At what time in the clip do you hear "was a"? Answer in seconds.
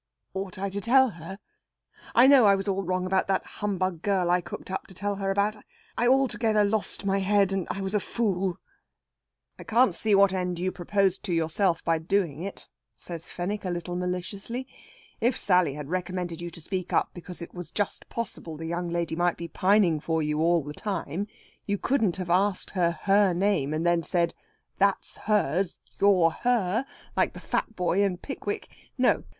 7.79-7.99